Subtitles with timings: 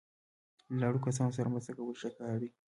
[0.79, 2.49] له اړو کسانو سره مرسته کول ښه کار دی.